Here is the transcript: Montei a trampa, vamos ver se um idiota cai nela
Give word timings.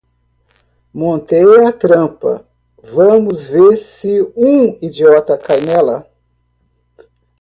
Montei 0.95 1.61
a 1.67 1.71
trampa, 1.71 2.43
vamos 2.81 3.43
ver 3.47 3.77
se 3.77 4.13
um 4.35 4.75
idiota 4.81 5.37
cai 5.37 5.61
nela 5.61 6.09